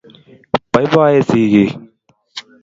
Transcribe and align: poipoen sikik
poipoen 0.71 1.21
sikik 1.29 1.69